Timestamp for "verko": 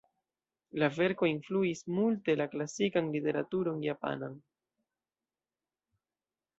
0.95-1.29